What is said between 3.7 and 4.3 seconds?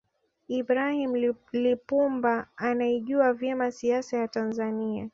siasa ya